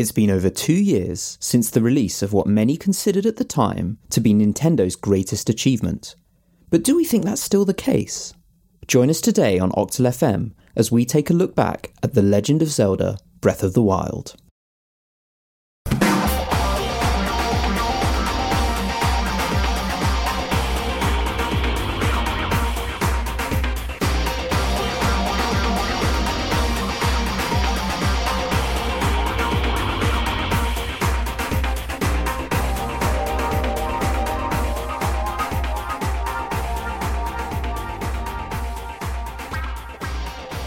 [0.00, 3.98] It's been over two years since the release of what many considered at the time
[4.08, 6.14] to be Nintendo's greatest achievement.
[6.70, 8.32] But do we think that's still the case?
[8.86, 12.62] Join us today on Octal FM as we take a look back at The Legend
[12.62, 14.36] of Zelda Breath of the Wild.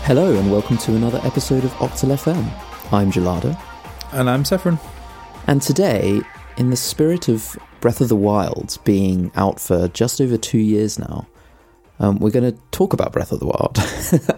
[0.05, 2.91] Hello and welcome to another episode of Octal FM.
[2.91, 3.57] I'm Gelada.
[4.11, 4.77] And I'm Saffron.
[5.47, 6.19] And today,
[6.57, 10.99] in the spirit of Breath of the Wild being out for just over two years
[10.99, 11.25] now,
[11.99, 13.79] um, we're going to talk about Breath of the Wild.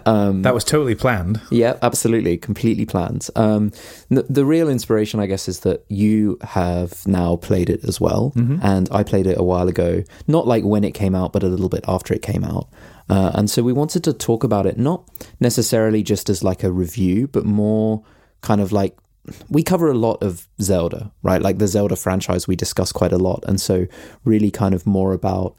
[0.06, 1.40] um, that was totally planned.
[1.50, 3.28] Yeah, absolutely, completely planned.
[3.34, 3.72] Um,
[4.08, 8.32] the, the, real inspiration, I guess, is that you have now played it as well,
[8.36, 8.58] mm-hmm.
[8.62, 10.04] and I played it a while ago.
[10.28, 12.68] Not like when it came out, but a little bit after it came out.
[13.08, 16.72] Uh, and so we wanted to talk about it not necessarily just as like a
[16.72, 18.02] review, but more
[18.40, 18.96] kind of like
[19.48, 21.42] we cover a lot of Zelda, right?
[21.42, 23.44] Like the Zelda franchise, we discuss quite a lot.
[23.46, 23.86] And so,
[24.24, 25.56] really, kind of more about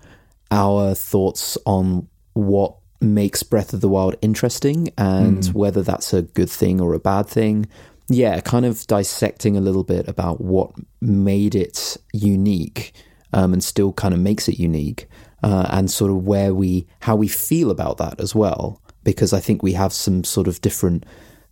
[0.52, 5.54] our thoughts on what makes Breath of the Wild interesting and mm.
[5.54, 7.68] whether that's a good thing or a bad thing.
[8.10, 12.94] Yeah, kind of dissecting a little bit about what made it unique
[13.34, 15.10] um, and still kind of makes it unique
[15.44, 19.40] uh, and sort of where we how we feel about that as well because I
[19.40, 21.06] think we have some sort of different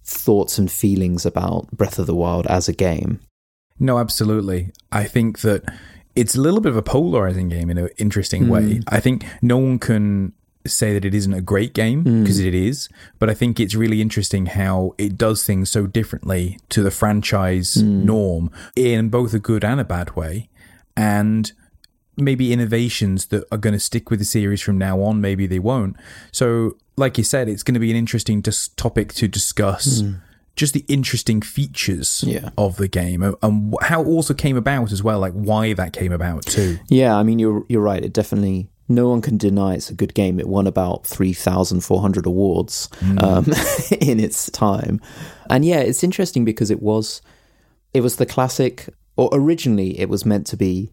[0.04, 3.22] thoughts and feelings about Breath of the Wild as a game.
[3.80, 4.72] No, absolutely.
[4.92, 5.64] I think that
[6.16, 8.50] it's a little bit of a polarizing game in an interesting mm.
[8.50, 8.82] way.
[8.90, 10.34] I think no one can
[10.68, 12.46] say that it isn't a great game because mm.
[12.46, 16.84] it is, but I think it's really interesting how it does things so differently to
[16.84, 18.04] the franchise mm.
[18.04, 20.50] norm in both a good and a bad way.
[20.98, 21.52] And
[22.18, 25.22] maybe innovations that are going to stick with the series from now on.
[25.22, 25.96] Maybe they won't.
[26.32, 30.02] So, like you said, it's going to be an interesting dis- topic to discuss.
[30.02, 30.22] Mm.
[30.56, 32.50] Just the interesting features yeah.
[32.58, 36.14] of the game and how it also came about as well, like why that came
[36.14, 36.80] about too.
[36.88, 38.02] Yeah, I mean, you're you're right.
[38.02, 40.40] It definitely no one can deny it's a good game.
[40.40, 43.22] It won about 3,400 awards mm.
[43.22, 43.46] um,
[44.02, 45.02] in its time.
[45.50, 47.22] And yeah, it's interesting because it was
[47.94, 50.92] it was the classic or originally it was meant to be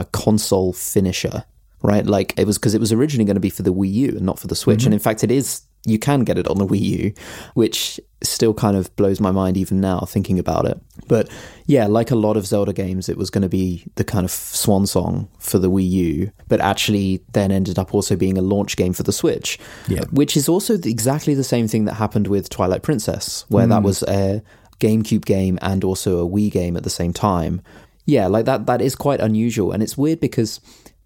[0.00, 1.44] a console finisher,
[1.82, 2.06] right?
[2.06, 4.22] Like it was because it was originally going to be for the Wii U and
[4.22, 4.80] not for the Switch.
[4.80, 4.86] Mm-hmm.
[4.88, 5.62] And in fact, it is.
[5.84, 7.12] You can get it on the Wii U,
[7.54, 10.80] which still kind of blows my mind even now thinking about it.
[11.08, 11.28] But
[11.66, 14.30] yeah, like a lot of Zelda games, it was going to be the kind of
[14.30, 18.76] swan song for the Wii U, but actually then ended up also being a launch
[18.76, 19.58] game for the Switch,
[19.88, 20.04] yeah.
[20.12, 23.70] which is also exactly the same thing that happened with Twilight Princess, where mm.
[23.70, 24.40] that was a
[24.78, 27.60] GameCube game and also a Wii game at the same time
[28.04, 30.60] yeah, like that that is quite unusual and it's weird because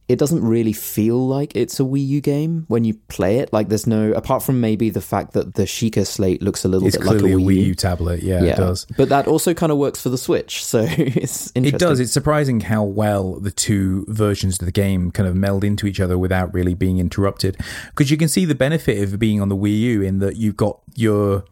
[0.08, 3.52] it doesn't really feel like it's a Wii U game when you play it.
[3.52, 6.86] Like there's no apart from maybe the fact that the Sheikah slate looks a little
[6.86, 8.22] it's bit like a Wii, a Wii U tablet.
[8.22, 8.86] Yeah, yeah, it does.
[8.96, 11.64] But that also kind of works for the Switch, so it's interesting.
[11.64, 11.98] It does.
[11.98, 15.98] It's surprising how well the two versions of the game kind of meld into each
[15.98, 17.56] other without really being interrupted.
[17.90, 20.56] Because you can see the benefit of being on the Wii U in that you've
[20.56, 21.44] got your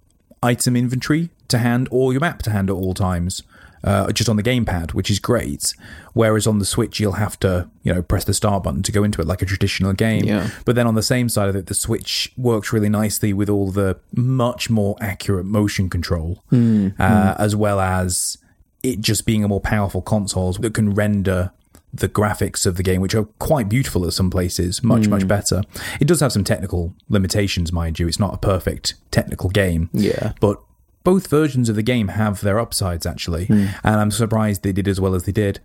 [0.45, 3.43] item inventory to hand or your map to hand at all times
[3.85, 5.75] uh, just on the gamepad, which is great.
[6.15, 9.05] Whereas on the Switch, you'll have to, you know, press the start button to go
[9.05, 10.25] into it like a traditional game.
[10.25, 10.49] Yeah.
[10.65, 13.71] But then on the same side of it, the Switch works really nicely with all
[13.71, 17.37] the much more accurate motion control, mm, uh, mm.
[17.39, 18.39] as well as
[18.83, 21.53] it just being a more powerful console that can render
[21.93, 25.11] the graphics of the game, which are quite beautiful at some places, much, mm.
[25.11, 25.63] much better.
[26.01, 28.09] It does have some technical limitations, mind you.
[28.09, 29.91] It's not a perfect technical game.
[29.93, 30.33] Yeah.
[30.41, 30.61] But
[31.05, 33.75] both versions of the game have their upsides actually, mm.
[33.85, 35.61] and I'm surprised they did as well as they did.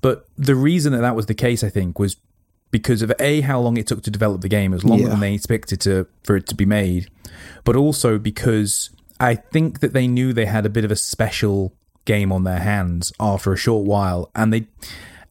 [0.00, 2.16] But the reason that that was the case, I think, was
[2.70, 5.10] because of a how long it took to develop the game, it was longer yeah.
[5.10, 7.08] than they expected to for it to be made,
[7.64, 11.72] but also because I think that they knew they had a bit of a special
[12.04, 14.66] game on their hands after a short while, and they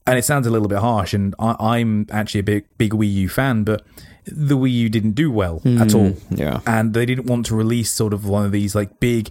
[0.08, 3.12] and it sounds a little bit harsh, and I, am actually a big big Wii
[3.14, 3.84] U fan, but
[4.26, 6.16] the Wii U didn't do well mm, at all.
[6.30, 6.62] Yeah.
[6.66, 9.30] And they didn't want to release sort of one of these like big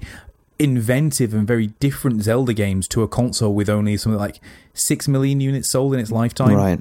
[0.58, 4.40] inventive and very different Zelda games to a console with only something like
[4.74, 6.54] 6 million units sold in its lifetime.
[6.54, 6.80] Right.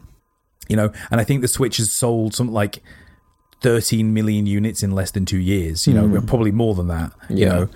[0.69, 2.83] You know, and I think the Switch has sold something like
[3.61, 6.27] 13 million units in less than 2 years, you know, mm.
[6.27, 7.35] probably more than that, yeah.
[7.35, 7.69] you know,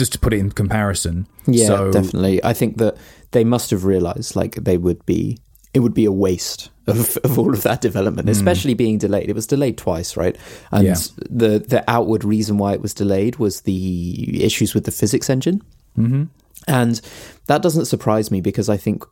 [0.00, 1.26] just to put it in comparison.
[1.46, 2.42] Yeah, so, definitely.
[2.42, 2.96] I think that
[3.32, 5.38] they must have realized like they would be
[5.74, 8.30] it would be a waste of, of all of that development, mm.
[8.30, 9.28] especially being delayed.
[9.28, 10.36] It was delayed twice, right?
[10.72, 10.96] And yeah.
[11.18, 15.60] the the outward reason why it was delayed was the issues with the physics engine.
[15.98, 16.24] Mm-hmm.
[16.66, 17.00] And
[17.46, 19.04] that doesn't surprise me because I think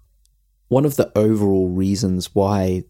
[0.68, 2.84] one of the overall reasons why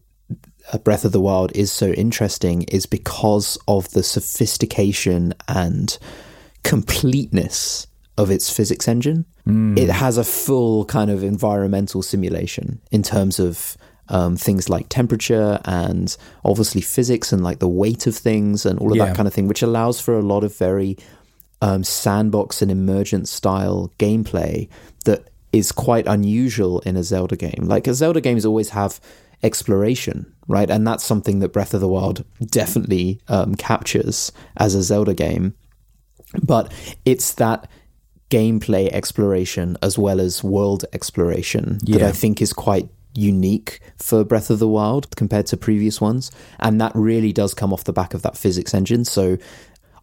[0.85, 5.97] Breath of the Wild is so interesting is because of the sophistication and
[6.63, 7.87] completeness
[8.19, 9.25] of its physics engine.
[9.47, 9.79] Mm.
[9.79, 13.77] It has a full kind of environmental simulation in terms of
[14.09, 18.91] um, things like temperature and obviously physics and like the weight of things and all
[18.91, 19.05] of yeah.
[19.05, 20.97] that kind of thing, which allows for a lot of very
[21.61, 24.67] um, sandbox and emergent style gameplay
[25.05, 27.63] that is quite unusual in a Zelda game.
[27.63, 28.99] Like a Zelda games always have
[29.43, 30.69] exploration, right?
[30.69, 35.53] And that's something that Breath of the Wild definitely um, captures as a Zelda game.
[36.43, 36.73] But
[37.05, 37.69] it's that
[38.29, 41.99] gameplay exploration as well as world exploration yeah.
[41.99, 46.31] that I think is quite unique for Breath of the Wild compared to previous ones.
[46.59, 49.05] And that really does come off the back of that physics engine.
[49.05, 49.37] So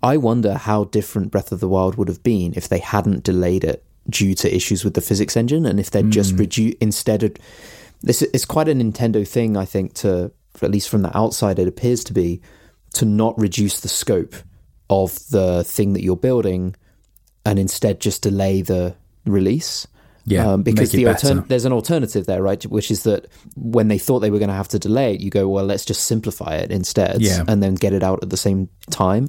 [0.02, 3.64] I wonder how different Breath of the Wild would have been if they hadn't delayed
[3.64, 6.12] it due to issues with the physics engine and if they'd mm.
[6.12, 6.38] just hmm.
[6.38, 7.34] reduced instead of
[8.02, 10.30] this is quite a Nintendo thing, I think, to
[10.62, 12.40] at least from the outside, it appears to be
[12.94, 14.34] to not reduce the scope
[14.88, 16.76] of the thing that you're building
[17.46, 18.94] and instead just delay the
[19.24, 19.86] release.
[20.28, 22.60] Yeah, um, because the altern- there's an alternative there, right?
[22.64, 25.30] Which is that when they thought they were going to have to delay it, you
[25.30, 27.44] go, well, let's just simplify it instead, yeah.
[27.46, 29.28] and then get it out at the same time.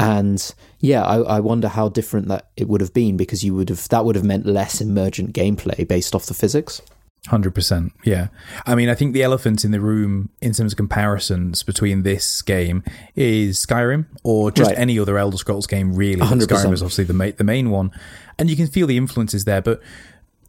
[0.00, 3.68] And yeah, I, I, wonder how different that it would have been because you would
[3.68, 6.82] have that would have meant less emergent gameplay based off the physics.
[7.28, 8.28] Hundred percent, yeah.
[8.66, 12.42] I mean, I think the elephant in the room in terms of comparisons between this
[12.42, 12.82] game
[13.14, 14.78] is Skyrim or just right.
[14.78, 15.94] any other Elder Scrolls game.
[15.94, 16.48] Really, 100%.
[16.48, 17.92] Skyrim is obviously the ma- the main one,
[18.40, 19.62] and you can feel the influences there.
[19.62, 19.80] But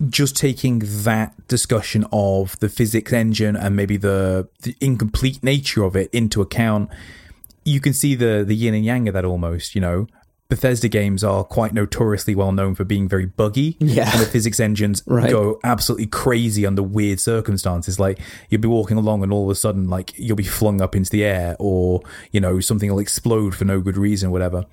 [0.09, 5.95] just taking that discussion of the physics engine and maybe the, the incomplete nature of
[5.95, 6.89] it into account,
[7.63, 9.75] you can see the the yin and yang of that almost.
[9.75, 10.07] You know,
[10.49, 13.75] Bethesda games are quite notoriously well known for being very buggy.
[13.79, 14.11] Yeah.
[14.11, 15.29] And the physics engines right.
[15.29, 17.99] go absolutely crazy under weird circumstances.
[17.99, 18.19] Like
[18.49, 21.09] you'll be walking along and all of a sudden, like you'll be flung up into
[21.09, 22.01] the air or,
[22.31, 24.65] you know, something will explode for no good reason, whatever.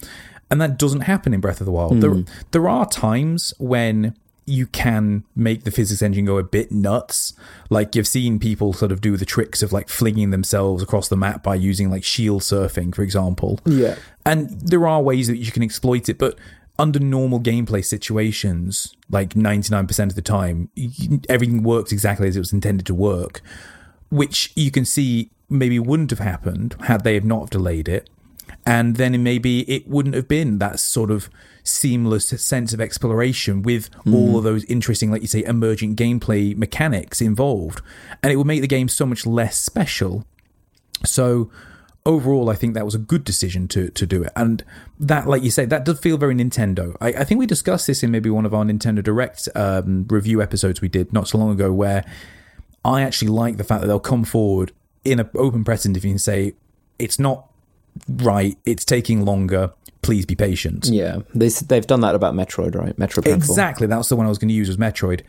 [0.50, 1.94] And that doesn't happen in Breath of the Wild.
[1.94, 2.00] Mm.
[2.00, 2.22] There, hmm.
[2.50, 4.16] there are times when
[4.50, 7.32] you can make the physics engine go a bit nuts.
[7.70, 11.16] Like you've seen people sort of do the tricks of like flinging themselves across the
[11.16, 13.60] map by using like shield surfing, for example.
[13.64, 13.96] Yeah.
[14.26, 16.36] And there are ways that you can exploit it, but
[16.78, 20.70] under normal gameplay situations, like 99% of the time,
[21.28, 23.42] everything works exactly as it was intended to work,
[24.10, 28.08] which you can see maybe wouldn't have happened had they have not delayed it.
[28.66, 31.30] And then maybe it wouldn't have been that sort of
[31.62, 34.14] seamless sense of exploration with mm.
[34.14, 37.80] all of those interesting, like you say, emergent gameplay mechanics involved.
[38.22, 40.26] And it would make the game so much less special.
[41.04, 41.50] So
[42.06, 44.32] overall, I think that was a good decision to to do it.
[44.36, 44.64] And
[44.98, 46.96] that, like you say, that does feel very Nintendo.
[47.00, 50.42] I, I think we discussed this in maybe one of our Nintendo Direct um, review
[50.42, 52.04] episodes we did not so long ago, where
[52.84, 54.72] I actually like the fact that they'll come forward
[55.04, 56.54] in an open press interview and say
[56.98, 57.49] it's not
[58.08, 59.72] right, it's taking longer
[60.02, 60.86] please be patient.
[60.86, 62.96] Yeah, they, they've done that about Metroid, right?
[62.96, 63.26] Metroid.
[63.26, 63.86] Exactly.
[63.86, 65.22] That's the one I was going to use was Metroid.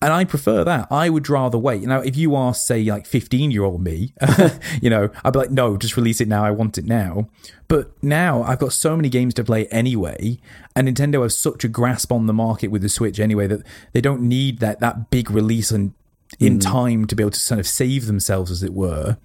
[0.00, 0.86] And I prefer that.
[0.92, 1.82] I would rather wait.
[1.82, 4.12] Now, if you are, say, like 15 year old me,
[4.80, 6.44] you know, I'd be like, no, just release it now.
[6.44, 7.28] I want it now.
[7.66, 10.38] But now I've got so many games to play anyway.
[10.76, 13.62] And Nintendo has such a grasp on the market with the Switch anyway that
[13.92, 15.94] they don't need that, that big release and
[16.38, 16.62] in mm.
[16.62, 19.16] time to be able to sort of save themselves, as it were.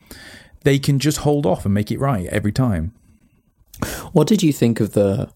[0.64, 2.94] They can just hold off and make it right every time.
[4.12, 5.30] What did you think of the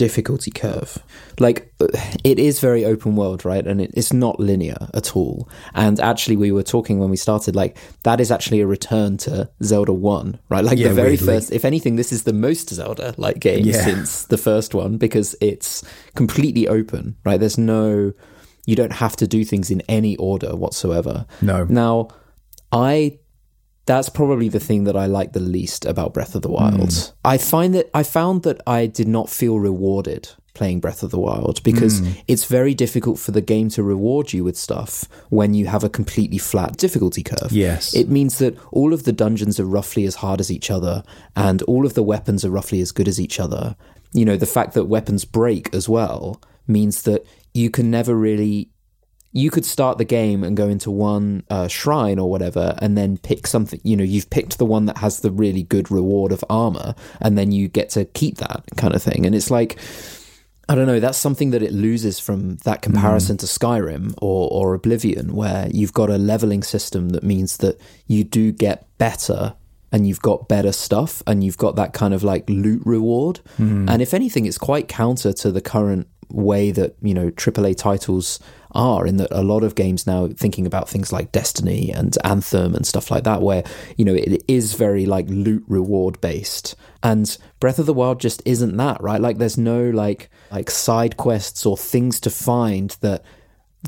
[0.00, 0.96] difficulty curve?
[1.38, 1.88] Like, uh,
[2.24, 3.66] it is very open world, right?
[3.66, 5.48] And it's not linear at all.
[5.74, 9.50] And actually, we were talking when we started, like, that is actually a return to
[9.62, 10.64] Zelda 1, right?
[10.64, 11.26] Like, yeah, the very weirdly.
[11.26, 13.84] first, if anything, this is the most Zelda like game yeah.
[13.84, 15.84] since the first one because it's
[16.14, 17.38] completely open, right?
[17.38, 18.14] There's no,
[18.64, 21.26] you don't have to do things in any order whatsoever.
[21.42, 21.64] No.
[21.64, 22.08] Now,
[22.72, 23.18] I
[23.86, 26.90] that's probably the thing that I like the least about Breath of the Wild.
[26.90, 27.12] Mm.
[27.24, 31.18] I find that I found that I did not feel rewarded playing Breath of the
[31.18, 32.22] Wild because mm.
[32.28, 35.88] it's very difficult for the game to reward you with stuff when you have a
[35.88, 37.50] completely flat difficulty curve.
[37.50, 37.94] Yes.
[37.94, 41.02] It means that all of the dungeons are roughly as hard as each other
[41.34, 43.76] and all of the weapons are roughly as good as each other.
[44.12, 48.68] You know, the fact that weapons break as well means that you can never really
[49.32, 53.16] you could start the game and go into one uh, shrine or whatever and then
[53.18, 56.44] pick something you know you've picked the one that has the really good reward of
[56.50, 59.78] armor and then you get to keep that kind of thing and it's like
[60.68, 61.00] I don't know.
[61.00, 63.40] That's something that it loses from that comparison mm.
[63.40, 68.22] to Skyrim or, or Oblivion, where you've got a leveling system that means that you
[68.22, 69.56] do get better
[69.90, 73.40] and you've got better stuff and you've got that kind of like loot reward.
[73.58, 73.90] Mm.
[73.90, 78.40] And if anything, it's quite counter to the current way that you know AAA titles
[78.72, 82.74] are in that a lot of games now thinking about things like Destiny and Anthem
[82.74, 83.64] and stuff like that, where
[83.96, 88.42] you know it is very like loot reward based, and Breath of the Wild just
[88.44, 89.20] isn't that, right?
[89.20, 93.24] Like there's no like like side quests or things to find that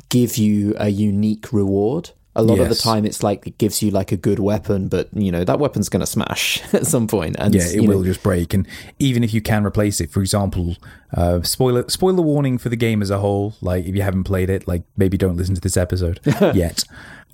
[0.08, 2.10] give you a unique reward.
[2.34, 5.08] A lot of the time, it's like it gives you like a good weapon, but
[5.12, 7.96] you know that weapon's going to smash at some point, and Yeah, it you know,
[7.96, 8.66] will just break, and
[8.98, 10.76] even if you can replace it, for example,
[11.14, 13.54] uh, spoiler spoiler warning for the game as a whole.
[13.60, 16.20] Like if you haven't played it, like maybe don't listen to this episode
[16.54, 16.84] yet.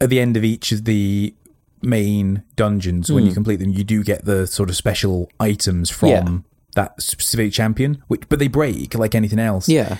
[0.00, 1.32] At the end of each of the
[1.80, 6.08] main dungeons, when you complete them, you do get the sort of special items from
[6.08, 6.38] Yeah.
[6.74, 9.68] that specific champion, which but they break like anything else.
[9.68, 9.96] Yeah,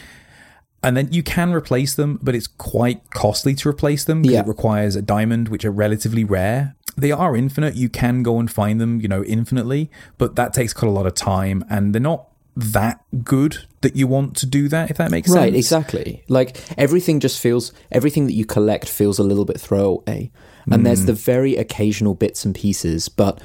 [0.82, 4.40] and then you can replace them, but it's quite costly to replace them because Yeah.
[4.42, 6.76] it requires a diamond, which are relatively rare.
[6.96, 7.76] They are infinite.
[7.76, 11.06] You can go and find them, you know, infinitely, but that takes quite a lot
[11.06, 14.90] of time, and they're not that good that you want to do that.
[14.90, 16.24] If that makes right, sense, Right, exactly.
[16.28, 20.32] Like everything just feels everything that you collect feels a little bit throwaway,
[20.70, 21.06] and there's mm.
[21.06, 23.08] the very occasional bits and pieces.
[23.08, 23.40] But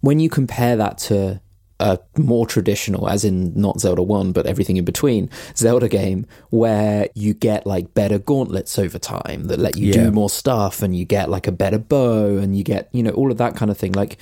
[0.00, 1.40] when you compare that to
[1.80, 7.08] a more traditional, as in not Zelda One, but everything in between, Zelda game where
[7.14, 10.04] you get like better gauntlets over time that let you Yeah.
[10.04, 13.10] do more stuff, and you get like a better bow, and you get you know
[13.10, 13.92] all of that kind of thing.
[13.92, 14.18] Like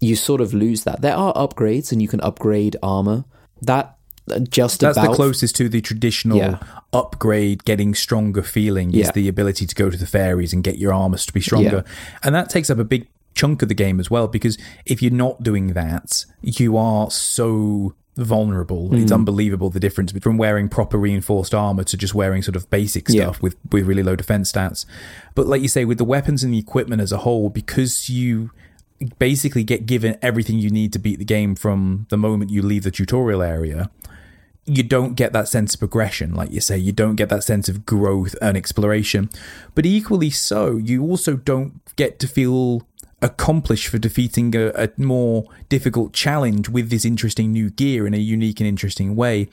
[0.00, 1.00] you sort of lose that.
[1.02, 3.24] There are upgrades, and you can upgrade armor.
[3.62, 3.96] That
[4.30, 6.58] uh, just That's about the closest to the traditional Yeah.
[6.94, 9.10] upgrade, getting stronger feeling is Yeah.
[9.12, 11.84] the ability to go to the fairies and get your armors to be stronger.
[12.22, 15.12] And that takes up a big chunk of the game as well, because if you're
[15.12, 18.94] not doing that, you are so vulnerable.
[18.94, 19.14] It's Hmm.
[19.20, 23.22] unbelievable the difference between wearing proper reinforced armor to just wearing sort of basic Yeah.
[23.24, 24.86] stuff with, with really low defense stats.
[25.34, 28.50] But like you say, with the weapons and the equipment as a whole, because you
[29.18, 32.84] basically get given everything you need to beat the game from the moment you leave
[32.84, 33.90] the tutorial area
[34.66, 36.78] you don't get that sense of progression, like you say.
[36.78, 39.28] You don't get that sense of growth and exploration.
[39.74, 42.86] But equally so, you also don't get to feel
[43.24, 48.18] accomplished for defeating a, a more difficult challenge with this interesting new gear in a
[48.18, 49.48] unique and interesting way.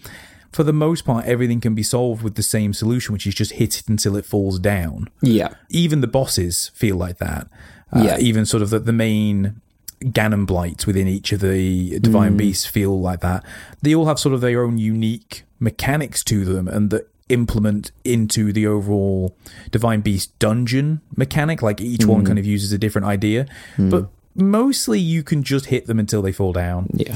[0.52, 3.54] For the most part, everything can be solved with the same solution, which is just
[3.54, 5.54] hit it until it falls down yeah.
[5.70, 7.48] even the bosses feel like that.
[7.96, 8.18] Uh, Yeah.
[8.20, 9.62] Even sort of the, the main
[10.02, 13.46] Ganon blights within each of the divine beasts feel like that.
[13.82, 18.52] They all have sort of their own unique mechanics to them and that implement into
[18.52, 19.36] the overall
[19.72, 21.62] divine beast dungeon mechanic.
[21.62, 22.28] Like each one hmm.
[22.28, 23.90] kind of uses a different idea, hmm.
[23.90, 26.90] but mostly you can just hit them until they fall down.
[26.94, 27.16] Yeah.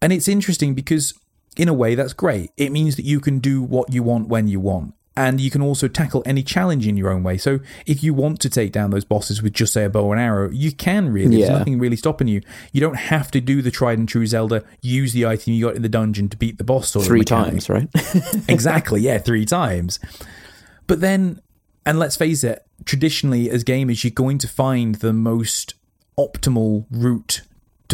[0.00, 1.14] And it's interesting because,
[1.56, 2.50] in a way, that's great.
[2.56, 4.94] It means that you can do what you want when you want.
[5.16, 7.38] And you can also tackle any challenge in your own way.
[7.38, 10.20] So, if you want to take down those bosses with just, say, a bow and
[10.20, 11.36] arrow, you can really.
[11.36, 11.46] Yeah.
[11.46, 12.42] There's nothing really stopping you.
[12.72, 15.76] You don't have to do the tried and true Zelda, use the item you got
[15.76, 17.88] in the dungeon to beat the boss sort Three times, right?
[18.48, 20.00] exactly, yeah, three times.
[20.86, 21.40] But then,
[21.86, 25.74] and let's face it, traditionally as gamers, you're going to find the most
[26.18, 27.42] optimal route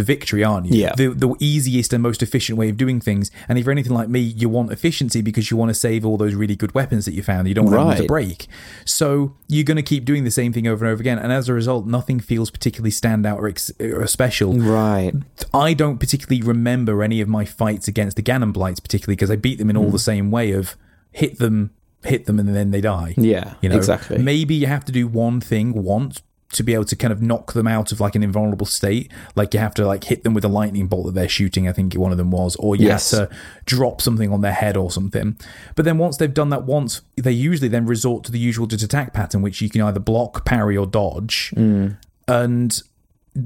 [0.00, 0.80] to victory, aren't you?
[0.80, 0.94] Yeah.
[0.96, 3.30] The, the easiest and most efficient way of doing things.
[3.48, 6.16] And if you're anything like me, you want efficiency because you want to save all
[6.16, 7.48] those really good weapons that you found.
[7.48, 8.46] You don't want them to break.
[8.84, 11.18] So you're going to keep doing the same thing over and over again.
[11.18, 14.54] And as a result, nothing feels particularly standout or, ex- or special.
[14.54, 15.12] right.
[15.52, 19.36] I don't particularly remember any of my fights against the Ganon Blights, particularly because I
[19.36, 19.92] beat them in all hmm.
[19.92, 20.76] the same way of
[21.12, 21.70] hit them,
[22.04, 23.14] hit them, and then they die.
[23.16, 24.18] Yeah, you know, exactly.
[24.18, 27.52] Maybe you have to do one thing once to be able to kind of knock
[27.52, 29.12] them out of like an invulnerable state.
[29.36, 31.68] Like you have to like hit them with a lightning bolt that they're shooting.
[31.68, 33.12] I think one of them was, or you Yes.
[33.12, 35.36] have to drop something on their head or something.
[35.76, 38.84] But then once they've done that once, they usually then resort to the usual just
[38.84, 41.90] attack pattern, which you can either block, parry, or dodge, hmm.
[42.26, 42.82] and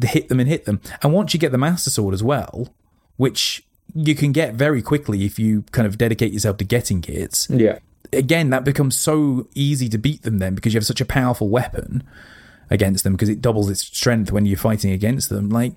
[0.03, 0.81] hit them and hit them.
[1.03, 2.75] And once you get the Master Sword as well,
[3.17, 3.63] which
[3.95, 7.47] you can get very quickly if you kind of dedicate yourself to getting it.
[7.51, 7.79] Yeah.
[8.13, 11.49] Again, that becomes so easy to beat them then because you have such a powerful
[11.49, 12.03] weapon
[12.71, 15.49] against them because it doubles its strength when you're fighting against them.
[15.51, 15.75] Like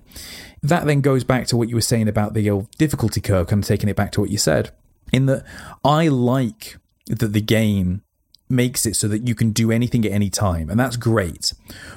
[0.62, 3.62] that then goes back to what you were saying about the old difficulty curve, kind
[3.62, 4.70] of taking it back to what you said.
[5.12, 5.44] In that
[5.84, 6.76] I like
[7.06, 8.02] that the game
[8.50, 11.52] makes it so that you can do anything at any time, and that's great.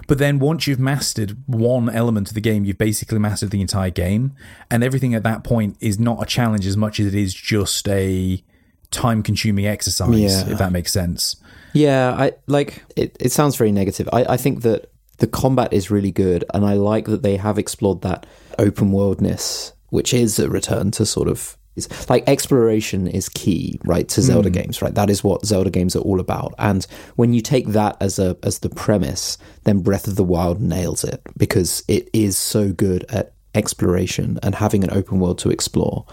[0.08, 3.90] But then once you've mastered one element of the game, you've basically mastered the entire
[3.90, 4.34] game,
[4.70, 7.88] and everything at that point is not a challenge as much as it is just
[7.88, 8.44] a
[8.92, 10.50] time consuming exercise, Yeah.
[10.52, 11.38] if that makes sense.
[11.74, 13.16] Yeah, I like it.
[13.20, 14.10] It sounds very negative.
[14.12, 17.58] I, I think that the combat is really good, and I like that they have
[17.58, 18.26] explored that
[18.60, 24.08] open worldness, which is a return to sort of it's like exploration is key, right,
[24.10, 24.54] to Zelda hmm.
[24.54, 24.94] games, right?
[24.94, 26.54] That is what Zelda games are all about.
[26.58, 26.86] And
[27.16, 31.04] when you take that as a as the premise, then Breath of the Wild nails
[31.04, 36.06] it because it is so good at exploration and having an open world to explore.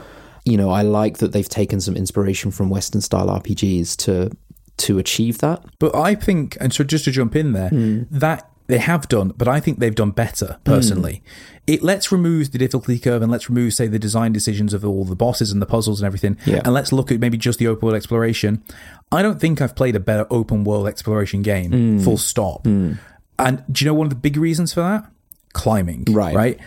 [0.44, 4.30] you know, I like that they've taken some inspiration from Western style RPGs to
[4.78, 5.64] to achieve that.
[5.78, 8.02] But I think, and so just to jump in there, Hmm.
[8.10, 11.22] that they have done, but I think they've done better personally.
[11.66, 15.04] It lets remove the difficulty curve and let's remove, say, the design decisions of all
[15.06, 16.36] the bosses and the puzzles and everything.
[16.44, 16.60] Yeah.
[16.64, 18.62] And let's look at maybe just the open world exploration.
[19.10, 21.98] I don't think I've played a better open world exploration game, Hmm.
[22.04, 22.66] full stop.
[22.66, 25.10] And do you know one of the big reasons for that?
[25.54, 26.04] Climbing.
[26.10, 26.34] Right.
[26.34, 26.58] Right.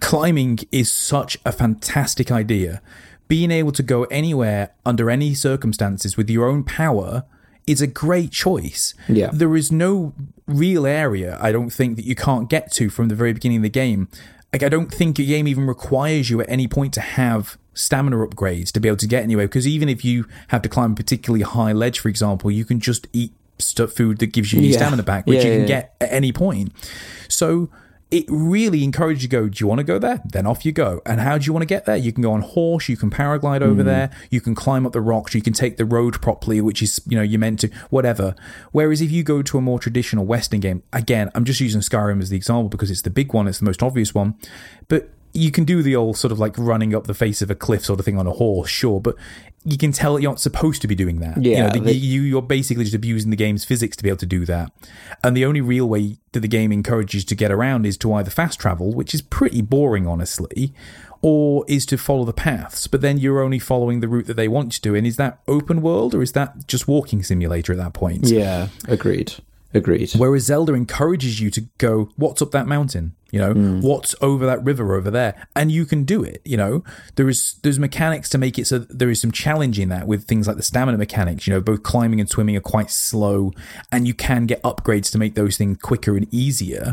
[0.00, 2.80] Climbing is such a fantastic idea.
[3.28, 7.24] Being able to go anywhere under any circumstances with your own power
[7.66, 8.94] is a great choice.
[9.08, 9.30] Yeah.
[9.32, 10.12] There is no
[10.46, 13.62] real area, I don't think, that you can't get to from the very beginning of
[13.62, 14.08] the game.
[14.52, 18.16] Like, I don't think a game even requires you at any point to have stamina
[18.16, 19.46] upgrades to be able to get anywhere.
[19.46, 22.78] Because even if you have to climb a particularly high ledge, for example, you can
[22.80, 24.76] just eat stuff, food that gives you your Yeah.
[24.78, 25.66] stamina back, which Yeah, you can yeah.
[25.68, 26.72] get at any point.
[27.28, 27.70] So
[28.12, 30.20] it really encourages you to go, do you want to go there?
[30.22, 31.00] Then off you go.
[31.06, 31.96] And how do you want to get there?
[31.96, 33.68] You can go on horse, you can paraglide Mm.
[33.68, 36.82] over there, you can climb up the rocks, you can take the road properly, which
[36.82, 38.34] is, you know, you're meant to, whatever.
[38.70, 42.20] Whereas if you go to a more traditional Western game, again, I'm just using Skyrim
[42.20, 44.34] as the example because it's the big one, it's the most obvious one.
[44.88, 47.54] But you can do the old sort of like running up the face of a
[47.54, 49.16] cliff sort of thing on a horse, sure, but
[49.64, 51.42] you can tell you're not supposed to be doing that.
[51.42, 54.08] you Yeah, know, the, they- you you're basically just abusing the game's physics to be
[54.08, 54.72] able to do that.
[55.22, 58.12] And the only real way that the game encourages you to get around is to
[58.14, 60.72] either fast travel, which is pretty boring, honestly,
[61.20, 62.86] or is to follow the paths.
[62.88, 64.96] But then you're only following the route that they want you to.
[64.96, 68.26] And is that open world or is that just walking simulator at that point?
[68.28, 69.34] Yeah, agreed.
[69.74, 70.12] Agreed.
[70.16, 73.14] Whereas Zelda encourages you to go, what's up that mountain?
[73.30, 73.82] You know, mm.
[73.82, 75.46] what's over that river over there?
[75.56, 76.42] And you can do it.
[76.44, 76.84] You know,
[77.16, 80.24] there is there's mechanics to make it so there is some challenge in that with
[80.24, 81.46] things like the stamina mechanics.
[81.46, 83.52] You know, both climbing and swimming are quite slow,
[83.90, 86.92] and you can get upgrades to make those things quicker and easier.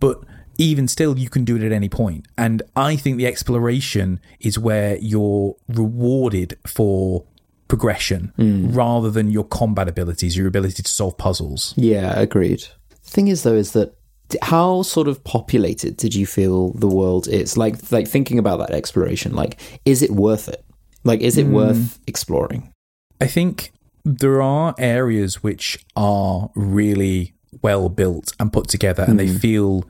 [0.00, 0.24] But
[0.56, 2.26] even still, you can do it at any point.
[2.38, 7.24] And I think the exploration is where you're rewarded for
[7.68, 8.70] progression hmm.
[8.72, 11.74] rather than your combat abilities, your ability to solve puzzles.
[11.76, 12.64] Yeah, agreed.
[13.02, 13.96] Thing is, though, is that
[14.42, 17.56] how sort of populated did you feel the world is?
[17.56, 20.64] Like, like thinking about that exploration, like, is it worth it?
[21.04, 21.52] Like, is it hmm.
[21.52, 22.72] worth exploring?
[23.20, 23.72] I think
[24.04, 29.36] there are areas which are really well built and put together and they hmm.
[29.36, 29.84] feel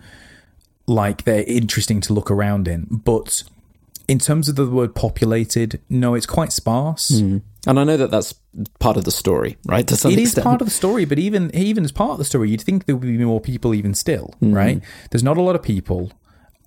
[0.86, 2.86] like they're interesting to look around in.
[2.90, 3.42] But
[4.08, 7.10] in terms of the word populated, no, it's quite sparse.
[7.66, 8.34] And I know that that's
[8.78, 9.86] part of the story, right?
[9.88, 10.44] To some It is extent.
[10.44, 12.96] part of the story, but even even as part of the story, you'd think there
[12.96, 14.52] would be more people even still, hmm.
[14.52, 14.80] right?
[15.10, 16.12] There's not a lot of people,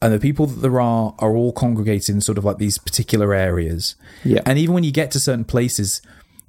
[0.01, 3.33] and the people that there are are all congregated in sort of like these particular
[3.33, 3.95] areas.
[4.23, 4.41] Yeah.
[4.45, 6.01] And even when you get to certain places,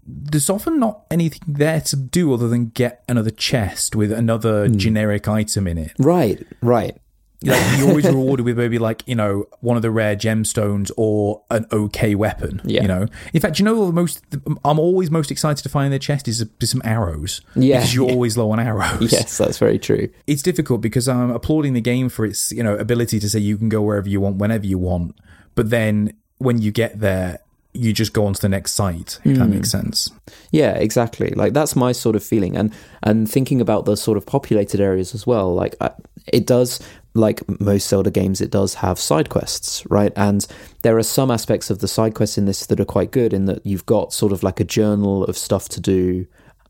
[0.06, 4.76] there's often not anything there to do other than get another chest with another hmm.
[4.76, 5.92] generic item in it.
[5.98, 6.96] right, right.
[7.42, 11.42] Like you're always rewarded with maybe like you know one of the rare gemstones or
[11.50, 12.60] an okay weapon.
[12.64, 12.82] Yeah.
[12.82, 14.22] You know, in fact, you know the most.
[14.64, 17.40] I'm always most excited to find in their chest is, is some arrows.
[17.54, 18.14] Yeah, because you're yeah.
[18.14, 19.12] always low on arrows.
[19.12, 20.08] Yes, that's very true.
[20.26, 23.56] it's difficult because I'm applauding the game for its you know ability to say you
[23.56, 25.16] can go wherever you want whenever you want,
[25.54, 27.38] but then when you get there,
[27.72, 29.20] you just go on to the next site.
[29.24, 29.50] If that hmm.
[29.50, 30.10] makes sense.
[30.50, 31.30] Yeah, exactly.
[31.30, 32.72] Like that's my sort of feeling, and
[33.02, 35.54] and thinking about the sort of populated areas as well.
[35.54, 35.90] Like I,
[36.26, 36.80] it does,
[37.14, 40.12] like most Zelda games, it does have side quests, right?
[40.16, 40.46] And
[40.82, 43.46] there are some aspects of the side quests in this that are quite good, in
[43.46, 46.26] that you've got sort of like a journal of stuff to do.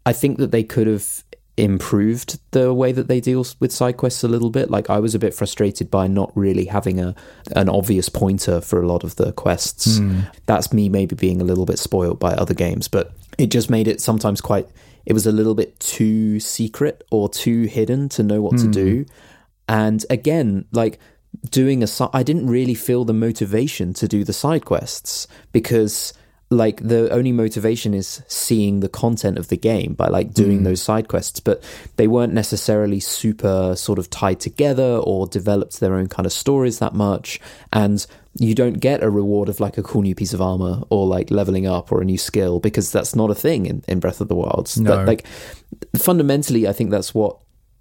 [0.06, 1.24] I think that they could have
[1.56, 4.70] improved the way that they deal with side quests a little bit.
[4.70, 7.14] Like I was a bit frustrated by not really having a
[7.54, 9.98] an obvious pointer for a lot of the quests.
[9.98, 10.20] Hmm.
[10.46, 13.88] That's me maybe being a little bit spoiled by other games, but it just made
[13.88, 14.68] it sometimes quite
[15.06, 18.70] it was a little bit too secret or too hidden to know what to hmm.
[18.70, 19.06] do.
[19.70, 20.98] And again, like
[21.48, 26.12] doing a I didn't really feel the motivation to do the side quests because
[26.52, 30.64] like the only motivation is seeing the content of the game by like doing hmm.
[30.64, 31.38] those side quests.
[31.38, 31.62] But
[31.94, 36.80] they weren't necessarily super sort of tied together or developed their own kind of stories
[36.80, 37.38] that much.
[37.72, 38.04] And
[38.36, 41.30] you don't get a reward of like a cool new piece of armor or like
[41.30, 44.26] leveling up or a new skill because that's not a thing in, in breath of
[44.26, 44.68] the wild.
[44.76, 44.96] No.
[44.96, 45.26] That, like
[45.96, 47.38] fundamentally i think that's what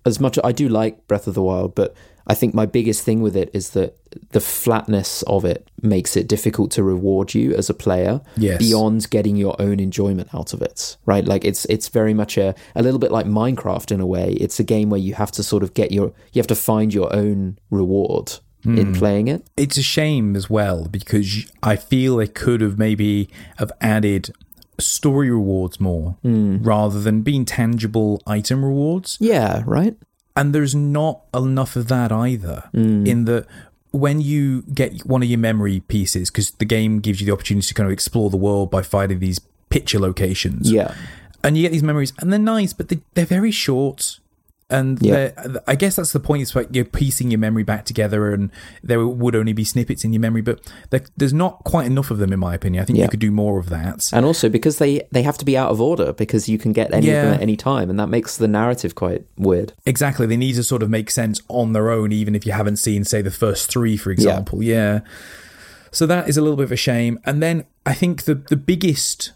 [0.10, 1.95] as much i do like breath of the wild but
[2.28, 3.95] i think my biggest thing with it is that
[4.32, 8.58] the flatness of it makes it difficult to reward you as a player Yes.
[8.60, 11.26] beyond getting your own enjoyment out of it right?
[11.26, 14.34] Like it's it's very much a, a little bit like minecraft in a way.
[14.34, 16.93] It's a game where you have to sort of get your you have to find
[16.93, 18.34] your own reward
[18.65, 18.93] in hmm.
[18.93, 19.48] playing it.
[19.56, 24.32] It's a shame as well because I feel they could have maybe have added
[24.82, 26.58] story rewards more hmm.
[26.63, 29.18] rather than being tangible item rewards.
[29.20, 29.96] yeah right
[30.36, 32.70] And there's not enough of that either.
[32.72, 33.06] Hmm.
[33.06, 33.46] In that
[33.92, 37.68] when you get one of your memory pieces, because the game gives you the opportunity
[37.68, 39.39] to kind of explore the world by finding these
[39.70, 40.72] picture locations.
[40.72, 40.94] Yeah.
[41.44, 44.20] And you get these memories, and they're nice, but they, they're very short.
[44.71, 45.32] And Yeah.
[45.67, 46.43] I guess that's the point.
[46.43, 48.51] It's like you're piecing your memory back together, and
[48.84, 50.60] there would only be snippets in your memory, but
[50.91, 52.82] there, there's not quite enough of them, in my opinion.
[52.82, 53.05] I think Yeah.
[53.05, 54.10] you could do more of that.
[54.13, 56.93] And also because they they have to be out of order because you can get
[56.93, 59.73] any of them at any time, and that makes the narrative quite weird.
[59.88, 60.27] Exactly.
[60.27, 63.03] They need to sort of make sense on their own, even if you haven't seen,
[63.05, 64.62] say, the first three, for example.
[64.62, 64.99] Yeah.
[65.91, 67.19] So that is a little bit of a shame.
[67.25, 69.32] And then I think the the biggest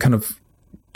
[0.00, 0.40] kind of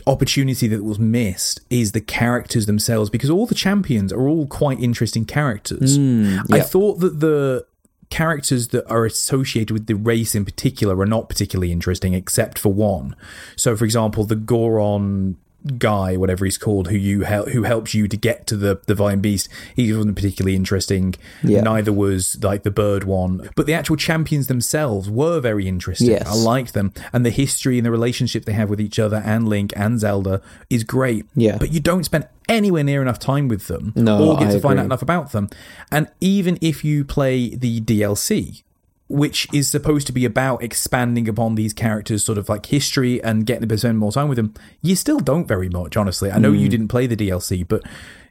[0.08, 4.80] opportunity that was missed is the characters themselves because all the champions are all quite
[4.80, 5.96] interesting characters.
[5.96, 6.62] Hmm, I yeah.
[6.62, 7.66] thought that the
[8.10, 12.72] characters that are associated with the race in particular are not particularly interesting except for
[12.72, 13.14] one.
[13.56, 15.36] So for example, the Goron
[15.76, 19.20] guy whatever he's called who you hel- who helps you to get to the divine
[19.20, 21.14] beast he wasn't particularly interesting.
[21.42, 21.62] Yeah.
[21.62, 23.50] neither was like the bird one.
[23.56, 26.08] But the actual champions themselves were very interesting.
[26.10, 26.28] Yes.
[26.28, 26.92] i liked them.
[27.12, 30.40] And the history and the relationship they have with each other and link and zelda
[30.70, 31.26] is great.
[31.34, 31.58] Yeah.
[31.58, 34.60] but you don't spend anywhere near enough time with them No, or get I to
[34.60, 35.50] find out enough about them.
[35.90, 38.62] And even if you play the dlc
[39.08, 43.46] which is supposed to be about expanding upon these characters' sort of like history and
[43.46, 46.30] getting to spend more time with them, you still don't very much, honestly.
[46.30, 46.60] I know Mm.
[46.60, 47.82] you didn't play the DLC, but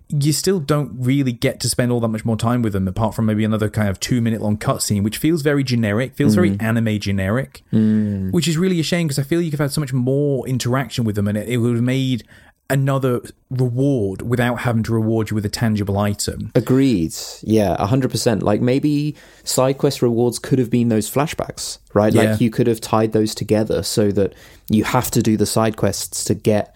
[0.09, 3.13] you still don't really get to spend all that much more time with them, apart
[3.13, 6.51] from maybe another kind of two minute long cutscene, which feels very generic, feels very
[6.51, 6.61] Mm.
[6.61, 7.61] anime generic,
[8.31, 10.47] which is really a shame because I feel you could have had so much more
[10.47, 12.23] interaction with them and it, it would have made
[12.69, 16.51] another reward without having to reward you with a tangible item.
[16.55, 17.15] Agreed.
[17.41, 18.43] Yeah, hundred percent.
[18.43, 22.13] Like maybe side quest rewards could have been those flashbacks, right?
[22.13, 22.31] Yeah.
[22.31, 24.33] Like you could have tied those together so that
[24.69, 26.75] you have to do the side quests to get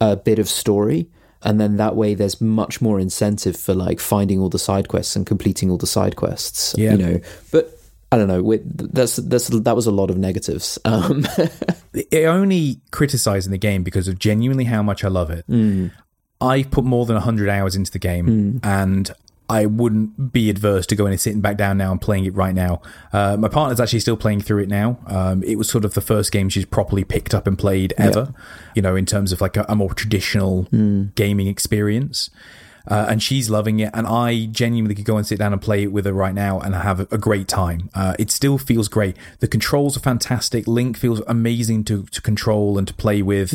[0.00, 1.08] a bit of story,
[1.42, 5.14] and then that way there's much more incentive for like finding all the side quests
[5.14, 6.74] and completing all the side quests.
[6.76, 6.92] Yeah.
[6.92, 7.20] You know,
[7.52, 7.76] but.
[8.12, 8.58] I don't know.
[8.64, 10.78] That's that's that was a lot of negatives.
[10.84, 11.26] Um,
[12.12, 15.44] I only criticizing the game because of genuinely how much I love it.
[16.40, 19.10] I put more than 100 hours into the game and
[19.50, 22.54] I wouldn't be adverse to going and sitting back down now and playing it right
[22.54, 22.80] now.
[23.12, 24.98] Uh, my partner's actually still playing through it now.
[25.06, 28.32] Um, it was sort of the first game she's properly picked up and played ever,
[28.76, 30.62] you know, in terms of like a, a more traditional
[31.14, 32.30] gaming experience.
[32.86, 35.82] Uh, and she's loving it, and I genuinely could go and sit down and play
[35.84, 37.90] it with her right now and have a, great time.
[37.94, 39.16] Uh, it still feels great.
[39.40, 40.66] The controls are fantastic.
[40.66, 43.50] Link feels amazing to, to control and to play with.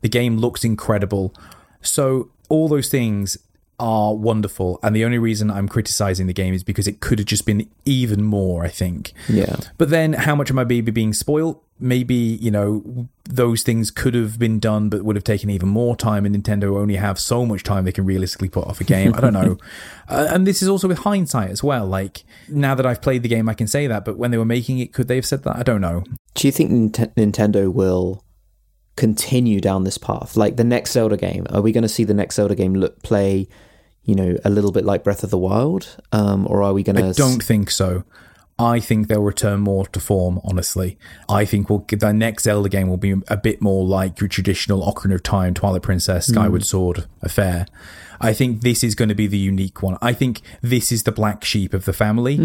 [0.00, 1.32] The game looks incredible.
[1.80, 3.38] So all those things
[3.78, 7.26] are wonderful, and the only reason I'm criticizing the game is because it could have
[7.26, 8.64] just been even more.
[8.64, 9.12] I think.
[9.28, 9.56] yeah.
[9.78, 11.60] But then, how much of my baby being spoiled?
[11.78, 15.94] Maybe you know those things could have been done, but would have taken even more
[15.94, 16.24] time.
[16.24, 19.14] And Nintendo only have so much time they can realistically put off a game.
[19.14, 19.58] I don't know.
[20.08, 21.84] Uh, and this is also with hindsight as well.
[21.84, 24.04] Like now that I've played the game, I can say that.
[24.04, 25.56] But when they were making it, could they have said that?
[25.56, 26.04] I don't know.
[26.34, 28.22] Do you think Nint- Nintendo will
[28.96, 30.36] continue down this path?
[30.36, 33.02] Like the next Zelda game, are we going to see the next Zelda game look
[33.02, 33.48] play,
[34.04, 36.96] you know, a little bit like Breath of the Wild, um, or are we going
[36.96, 37.08] to?
[37.08, 38.04] I don't think so.
[38.58, 40.96] I think they'll return more to form, honestly.
[41.28, 44.80] I think we'll, the next Zelda game will be a bit more like your traditional
[44.80, 47.66] Ocarina of Time, Twilight Princess, Skyward Sword affair.
[48.18, 49.98] I think this is going to be the unique one.
[50.00, 52.38] I think this is the black sheep of the family.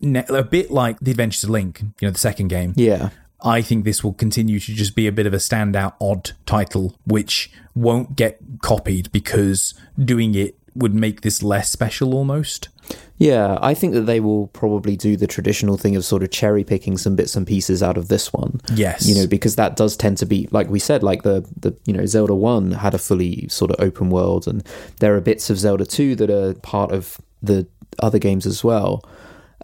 [0.00, 2.72] Ne- a bit like The Adventures of Link, you know, the second game.
[2.74, 3.10] Yeah,
[3.42, 6.96] I think this will continue to just be a bit of a standout odd title,
[7.06, 12.68] which won't get copied because doing it would make this less special almost.
[13.16, 13.58] yeah.
[13.62, 16.98] I think that they will probably do the traditional thing of sort of cherry picking
[16.98, 18.60] some bits and pieces out of this one.
[18.74, 19.06] Yes.
[19.08, 21.92] you know, because that does tend to be like we said, like the the you
[21.94, 24.62] know Zelda One had a fully sort of open world, and
[25.00, 27.66] there are bits of Zelda Two that are part of the
[28.00, 29.02] other games as well.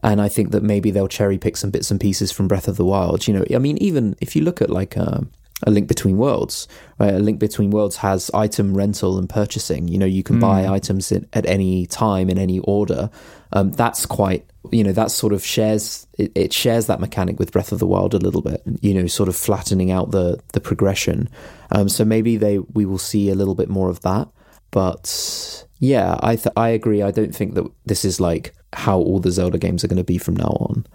[0.02, 2.76] And I think that maybe they'll cherry pick some bits and pieces from Breath of
[2.76, 3.28] the Wild.
[3.28, 5.30] You know, I mean, even if you look at like um
[5.64, 6.66] a Link Between Worlds,
[6.98, 7.14] right?
[7.14, 9.88] A Link Between Worlds has item rental and purchasing.
[9.88, 13.10] You know, you can buy items in, at any time in any order.
[13.52, 17.52] Um, that's quite, you know, that sort of shares it, it shares that mechanic with
[17.52, 18.62] Breath of the Wild a little bit.
[18.80, 21.28] You know, sort of flattening out the the progression.
[21.70, 24.28] Um, so maybe they we will see a little bit more of that.
[24.70, 27.02] But yeah, I th- I agree.
[27.02, 30.04] I don't think that this is like how all the Zelda games are going to
[30.04, 30.86] be from now on.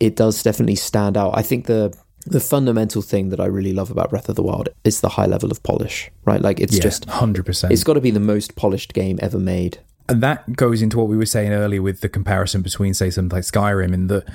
[0.00, 1.36] It does definitely stand out.
[1.36, 1.94] I think the
[2.26, 5.26] the fundamental thing that I really love about Breath of the Wild is the high
[5.26, 6.40] level of polish, right?
[6.40, 7.70] Like it's Yeah, just 100%.
[7.70, 9.78] it's got to be the most polished game ever made.
[10.08, 13.34] And that goes into what we were saying earlier with the comparison between, say, something
[13.36, 14.26] like Skyrim, in that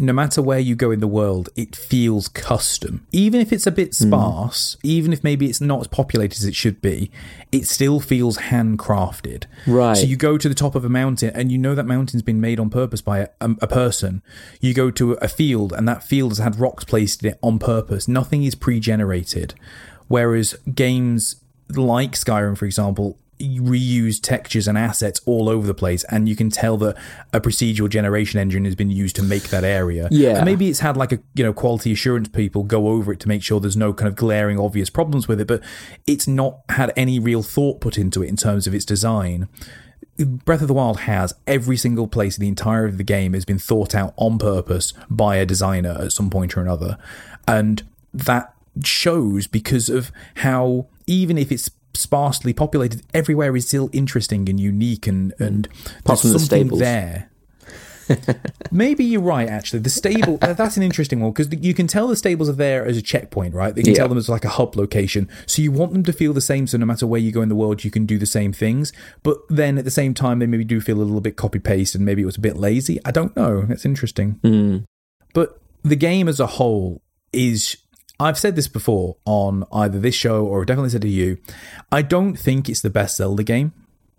[0.00, 3.06] no matter where you go in the world, it feels custom.
[3.12, 4.08] Even if it's a bit hmm.
[4.08, 7.10] sparse, even if maybe it's not as populated as it should be,
[7.52, 9.44] it still feels handcrafted.
[9.66, 9.96] Right.
[9.96, 12.40] So you go to the top of a mountain and you know that mountain's been
[12.40, 14.22] made on purpose by a, um, a person.
[14.60, 17.58] You go to a field and that field has had rocks placed in it on
[17.58, 18.08] purpose.
[18.08, 19.54] Nothing is pre generated.
[20.08, 21.36] Whereas games
[21.68, 26.50] like Skyrim, for example, reuse textures and assets all over the place and you can
[26.50, 26.96] tell that
[27.32, 30.36] a procedural generation engine has been used to make that area Yeah.
[30.36, 33.28] and maybe it's had like a you know quality assurance people go over it to
[33.28, 35.62] make sure there's no kind of glaring obvious problems with it but
[36.06, 39.48] it's not had any real thought put into it in terms of its design
[40.18, 43.46] Breath of the Wild has every single place in the entire of the game has
[43.46, 46.98] been thought out on purpose by a designer at some point or another.
[47.48, 48.52] And that
[48.84, 55.06] shows because of how, even if it's sparsely populated, everywhere is still interesting and unique
[55.06, 55.68] and, and
[56.04, 56.80] there's from the something stables.
[56.80, 57.30] there.
[58.72, 59.48] Maybe you're right.
[59.48, 62.52] Actually, the stable uh, that's an interesting one because you can tell the stables are
[62.54, 63.72] there as a checkpoint, right?
[63.74, 63.98] They can Yeah.
[63.98, 66.66] tell them as like a hub location, so you want them to feel the same.
[66.66, 68.92] So no matter where you go in the world, you can do the same things.
[69.22, 71.94] But then at the same time, they maybe do feel a little bit copy paste,
[71.94, 72.98] and maybe it was a bit lazy.
[73.04, 73.62] I don't know.
[73.62, 74.40] That's interesting.
[74.42, 74.84] Mm.
[75.32, 77.76] But the game as a whole is.
[78.20, 81.38] I've said this before on either this show or definitely said to you.
[81.90, 83.72] I don't think it's the best Zelda game.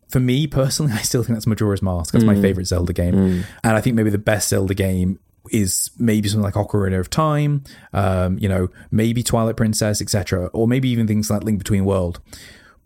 [0.10, 2.12] For me personally, I still think that's Majora's Mask.
[2.14, 3.16] That's my favorite Zelda game,
[3.64, 5.20] and I think maybe the best Zelda game
[5.52, 10.68] is maybe something like Ocarina of Time, um, you know, maybe Twilight Princess, etc., or
[10.68, 12.20] maybe even things like Link Between World.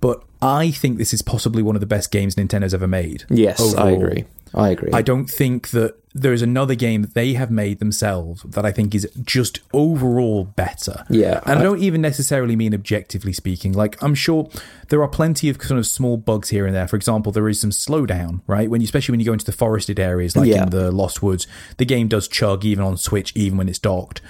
[0.01, 3.23] But I think this is possibly one of the best games Nintendo's ever made.
[3.29, 4.25] Yes, I agree.
[4.53, 4.91] I agree.
[4.93, 8.71] I don't think that there is another game that they have made themselves that I
[8.71, 11.03] think is just overall better.
[11.09, 13.73] Yeah, And I, I- don't even necessarily mean objectively speaking.
[13.73, 14.49] Like, I'm sure
[14.89, 16.87] there are plenty of kind of small bugs here and there.
[16.87, 18.69] For example, there is some slowdown, right?
[18.69, 20.63] When you, especially when you go into the forested areas, like Yeah.
[20.63, 24.21] in the Lost Woods, the game does chug even on Switch, even when it's docked.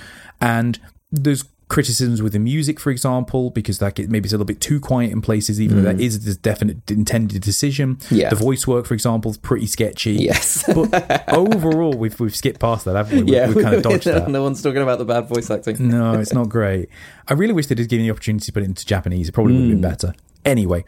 [0.41, 0.79] And
[1.11, 4.61] there's criticisms with the music, for example, because like it maybe it's a little bit
[4.61, 7.95] too quiet in places, even though that is a definite intended decision.
[7.95, 8.17] Mm.
[8.17, 8.29] Yeah.
[8.29, 10.13] The voice work, for example, is pretty sketchy.
[10.13, 10.63] yes.
[10.67, 13.23] But overall, we've we've skipped past that, haven't we?
[13.23, 14.27] We've, yeah, we've kind of dodged that.
[14.29, 15.89] no one's talking about the bad voice acting.
[15.89, 16.89] No, it's not great.
[17.27, 19.29] I really wish they did give me the opportunity to put it into Japanese.
[19.29, 20.13] It probably would have been better.
[20.45, 20.85] Anyway,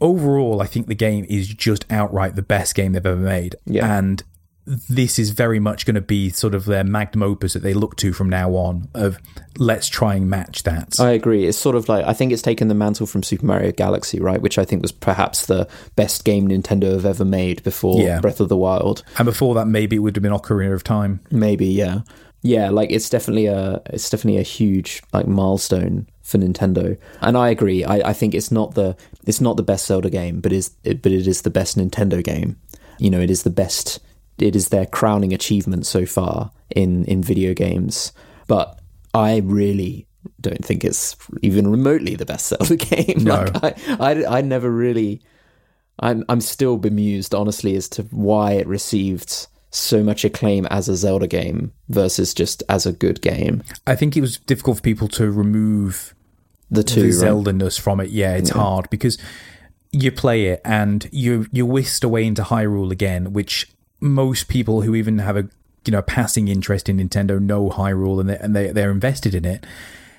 [0.00, 3.56] overall, I think the game is just outright the best game they've ever made.
[3.64, 3.96] Yeah.
[3.98, 4.22] And
[4.66, 7.94] this is very much going to be sort of their magnum opus that they look
[7.96, 9.16] to from now on of
[9.58, 10.98] let's try and match that.
[10.98, 11.46] I agree.
[11.46, 14.42] It's sort of like I think it's taken the mantle from Super Mario Galaxy, right?
[14.42, 18.20] Which I think was perhaps the best game Nintendo have ever made before Yeah.
[18.20, 19.02] Breath of the Wild.
[19.18, 21.20] and before that, maybe it would have been Ocarina of Time.
[21.30, 22.00] Maybe, yeah,
[22.42, 22.70] yeah.
[22.70, 26.98] Like it's definitely a it's definitely a huge like milestone for Nintendo.
[27.20, 27.84] And I agree.
[27.84, 31.02] I, I think it's not the it's not the best Zelda game, but is it,
[31.02, 32.56] but it is the best Nintendo game.
[32.98, 34.00] You know, it is the best.
[34.38, 38.12] It is their crowning achievement so far in in video games.
[38.46, 38.78] But
[39.14, 40.06] I really
[40.40, 43.24] don't think it's even remotely the best Zelda game.
[43.24, 43.46] No.
[43.62, 45.22] Like I, I, I never really.
[45.98, 50.96] I'm I'm still bemused, honestly, as to why it received so much acclaim as a
[50.96, 53.62] Zelda game versus just as a good game.
[53.86, 56.14] I think it was difficult for people to remove
[56.70, 57.14] The two, the right?
[57.14, 58.10] Zelda-ness from it.
[58.10, 59.18] Yeah, it's hard because
[59.92, 64.94] you play it and you you're whisked away into Hyrule again, which most people who
[64.94, 65.48] even have a
[65.84, 69.44] you know passing interest in Nintendo know Hyrule and they, and they they're invested in
[69.44, 69.64] it.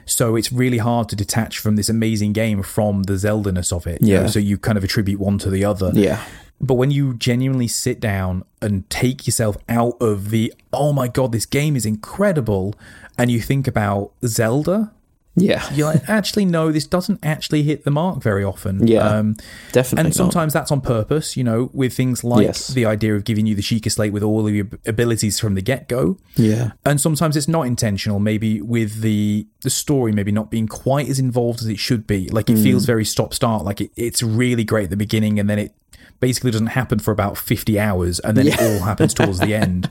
[0.06, 4.02] So it's really hard to detach from this amazing game from the Zelda-ness of it.
[4.02, 4.28] you know, Yeah.
[4.28, 5.92] so you kind of attribute one to the other.
[5.94, 6.24] Yeah,
[6.62, 11.34] But when you genuinely sit down and take yourself out of the, oh my god,
[11.34, 12.74] this game is incredible,
[13.18, 14.94] and you think about Zelda,
[15.39, 18.88] yeah, you're like, actually, no, this doesn't actually hit the mark very often.
[18.88, 19.36] Yeah, Um,
[19.71, 20.08] definitely.
[20.08, 22.67] and sometimes that's on purpose, you know, with things like Yes.
[22.69, 25.62] the idea of giving you the Sheikah Slate with all of your abilities from the
[25.62, 26.17] get go.
[26.36, 31.10] yeah, And sometimes it's not intentional, maybe with the the story maybe not being quite
[31.10, 32.30] as involved as it should be.
[32.30, 35.50] Like it feels very stop start, like it, it's really great at the beginning and
[35.50, 35.73] then it
[36.19, 39.89] basically doesn't happen for about 50 hours and then it all happens towards the end.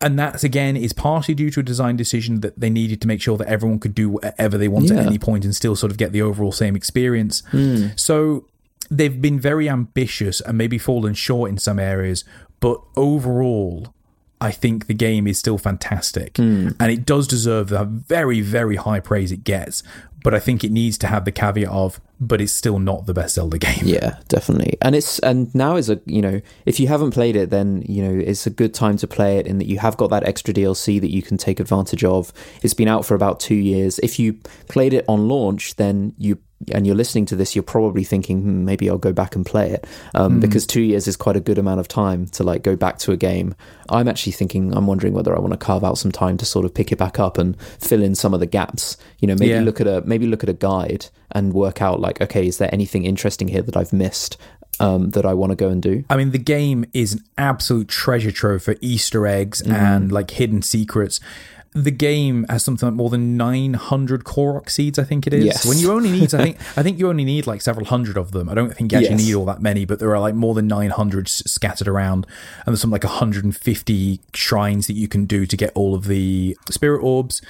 [0.00, 3.22] And that's again is partially due to a design decision that they needed to make
[3.22, 4.96] sure that everyone could do whatever they want Yeah.
[5.00, 7.42] at any point and still sort of get the overall same experience.
[7.50, 7.88] Hmm.
[7.96, 8.46] So
[8.90, 12.24] they've been very ambitious and maybe fallen short in some areas,
[12.60, 13.94] but overall,
[14.40, 16.70] I think the game is still fantastic hmm.
[16.80, 19.82] and it does deserve the very, very high praise it gets.
[20.22, 23.12] But I think it needs to have the caveat of, but it's still not the
[23.12, 23.82] best Zelda game.
[23.82, 24.78] yeah, definitely.
[24.80, 28.02] And it's and now is a you know if you haven't played it, then you
[28.02, 30.54] know it's a good time to play it in that you have got that extra
[30.54, 32.32] DLC that you can take advantage of.
[32.62, 33.98] It's been out for about two years.
[33.98, 36.38] If you played it on launch, then you
[36.72, 39.70] and you're listening to this, you're probably thinking, hmm, maybe I'll go back and play
[39.70, 42.76] it, um, because two years is quite a good amount of time to like go
[42.76, 43.54] back to a game.
[43.88, 46.64] I'm actually thinking, I'm wondering whether I want to carve out some time to sort
[46.64, 48.96] of pick it back up and fill in some of the gaps.
[49.18, 49.60] You know, maybe Yeah.
[49.60, 52.70] look at a maybe look at a guide and work out like, okay, is there
[52.72, 54.36] anything interesting here that I've missed
[54.80, 56.04] um, that I want to go and do?
[56.10, 59.72] I mean, the game is an absolute treasure trove for Easter eggs Mm-hmm.
[59.72, 61.20] and like hidden secrets.
[61.76, 65.44] The game has something like more than 900 Korok seeds, I think it is.
[65.44, 65.66] Yes.
[65.66, 68.30] When you only need, I think, I think you only need like several hundred of
[68.30, 68.48] them.
[68.48, 69.26] I don't think you actually Yes.
[69.26, 72.26] need all that many, but there are like more than 900 scattered around,
[72.64, 76.56] and there's some like 150 shrines that you can do to get all of the
[76.70, 77.42] spirit orbs,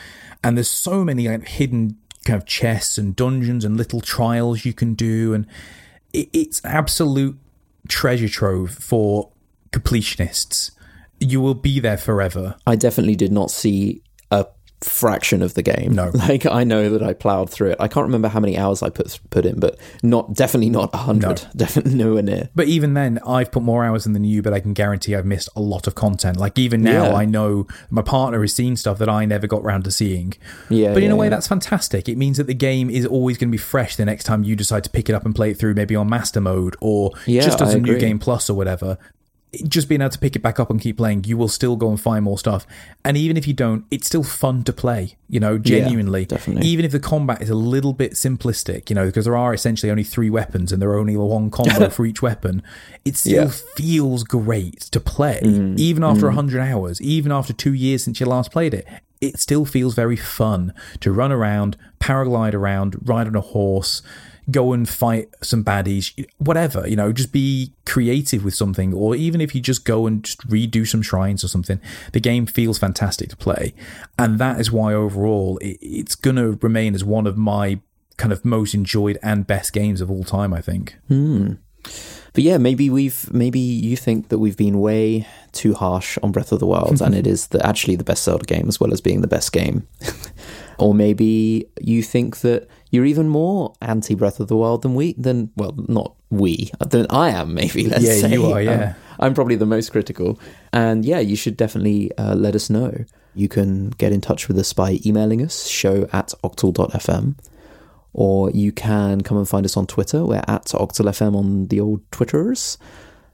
[0.43, 4.73] and there's so many like hidden kind of chests and dungeons and little trials you
[4.73, 5.47] can do, and
[6.15, 7.37] it, it's absolute
[7.89, 9.31] treasure trove for
[9.71, 10.71] completionists.
[11.21, 12.57] You will be there forever.
[12.67, 14.01] I definitely did not see
[14.85, 15.93] fraction of the game.
[15.95, 16.11] No.
[16.15, 17.77] like I know that I plowed through it.
[17.81, 20.99] I can't remember how many hours I put put in, but not definitely not a
[20.99, 21.43] hundred.
[21.57, 22.51] Definitely nowhere near.
[22.55, 25.25] But even then, I've put more hours in than you, but I can guarantee I've
[25.25, 26.37] missed a lot of content.
[26.37, 27.15] Like even now, Yeah.
[27.15, 30.35] I know my partner has seen stuff that I never got round to seeing.
[30.69, 31.31] Yeah, But in yeah, a way, yeah.
[31.31, 32.09] that's fantastic.
[32.09, 34.57] It means that the game is always going to be fresh the next time you
[34.57, 37.61] decide to pick it up and play it through, maybe on master mode or just
[37.63, 38.99] as I a new game plus or whatever.
[39.69, 41.89] Just being able to pick it back up and keep playing, you will still go
[41.91, 42.67] and find more stuff.
[43.05, 46.25] And even if you don't, it's still fun to play, you know, genuinely.
[46.25, 46.67] definitely.
[46.67, 49.91] Even if the combat is a little bit simplistic, you know, because there are essentially
[49.91, 52.63] only three weapons and there are only one combo for each weapon,
[53.05, 53.51] it still Yeah.
[53.77, 55.41] feels great to play.
[55.43, 58.87] Mm, even after a 100 hours, even after two years since you last played it,
[59.21, 64.03] it still feels very fun to run around, paraglide around, ride on a horse,
[64.51, 68.93] go and fight some baddies, whatever, you know, just be creative with something.
[68.93, 71.81] Or even if you just go and just redo some shrines or something,
[72.13, 73.75] the game feels fantastic to play.
[74.19, 77.81] And that is why overall it, it's going to remain as one of my
[78.17, 80.97] kind of most enjoyed and best games of all time, I think.
[81.09, 81.55] Hmm.
[82.33, 86.51] But yeah, maybe we've maybe you think that we've been way too harsh on Breath
[86.51, 89.01] of the Wild, and it is the, actually the best Zelda game as well as
[89.01, 89.87] being the best game.
[90.79, 95.15] or maybe you think that you're even more anti Breath of the Wild than we
[95.15, 97.55] than well, not we than I am.
[97.55, 98.95] Maybe let's Yeah, say you are, Um, yeah.
[99.19, 100.39] I'm probably the most critical,
[100.73, 103.05] and yeah, you should definitely uh, let us know.
[103.35, 107.35] You can get in touch with us by emailing us show at octal.fm
[108.15, 110.25] or you can come and find us on Twitter.
[110.25, 112.79] We're at OctalFM on the old Twitters.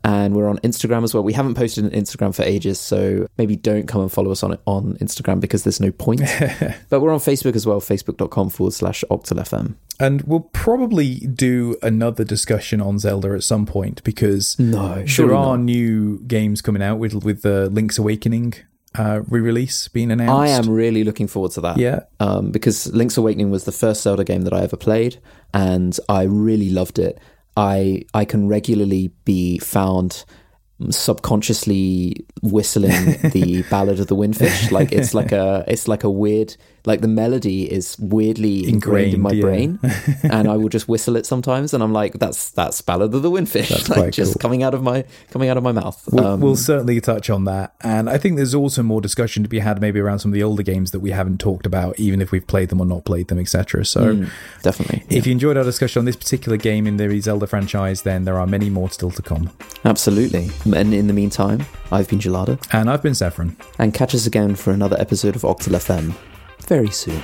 [0.02, 1.22] And we're on Instagram as well.
[1.22, 4.52] We haven't posted an Instagram for ages, so maybe don't come and follow us on
[4.52, 6.22] it on Instagram because there's no point.
[6.88, 9.74] but we're on Facebook as well, facebook.com forward slash OctalFM.
[9.98, 15.58] And we'll probably do another discussion on Zelda at some point because No, there are
[15.58, 15.60] not.
[15.60, 18.54] new games coming out with with the Link's Awakening
[18.94, 20.32] uh, re-release being announced.
[20.32, 21.76] I am really looking forward to that.
[21.76, 22.00] Yeah.
[22.18, 25.20] Um, because Link's Awakening was the first Zelda game that I ever played,
[25.52, 27.18] and I really loved it.
[27.56, 30.24] I I can regularly be found
[30.88, 32.90] subconsciously whistling
[33.32, 34.70] the Ballad of the Windfish.
[34.70, 39.20] Like it's like a it's like a weird like the melody is weirdly ingrained, in
[39.20, 39.92] my Ingrained, brain,
[40.24, 43.30] and I will just whistle it sometimes, and I'm like, that's that's Ballad of the
[43.30, 44.40] Windfish, That's like just cool.
[44.40, 46.08] coming out of my coming out of my mouth.
[46.10, 47.74] We'll, Um, we'll certainly touch on that.
[47.82, 50.42] And I think there's also more discussion to be had maybe around some of the
[50.42, 53.28] older games that we haven't talked about, even if we've played them or not played
[53.28, 53.84] them, etc.
[53.84, 54.30] So mm,
[54.62, 58.24] definitely, if you enjoyed our discussion on this particular game in the Zelda franchise, then
[58.24, 59.50] there are many more still to come.
[59.84, 60.50] absolutely.
[60.64, 62.58] And in the meantime, I've been Gelada.
[62.72, 63.56] And I've been Saffron.
[63.78, 66.14] and catch us again for another episode of Octal FM
[66.70, 67.20] very soon.